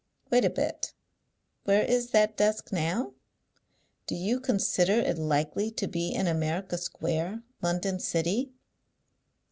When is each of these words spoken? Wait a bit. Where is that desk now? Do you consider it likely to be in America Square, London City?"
Wait 0.31 0.43
a 0.43 0.49
bit. 0.49 0.95
Where 1.65 1.83
is 1.83 2.09
that 2.09 2.35
desk 2.35 2.71
now? 2.71 3.13
Do 4.07 4.15
you 4.15 4.39
consider 4.39 4.93
it 4.93 5.19
likely 5.19 5.69
to 5.73 5.87
be 5.87 6.09
in 6.09 6.25
America 6.25 6.79
Square, 6.79 7.43
London 7.61 7.99
City?" 7.99 8.51